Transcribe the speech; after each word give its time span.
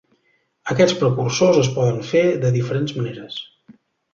Aquests 0.73 0.95
precursors 1.01 1.59
es 1.65 1.69
poden 1.75 2.01
fer 2.13 2.25
de 2.47 2.53
diferents 2.59 2.99
maneres. 2.99 3.37